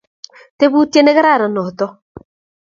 tebutie 0.57 1.01
ne 1.03 1.11
kararan 1.17 1.53
noto 1.55 1.85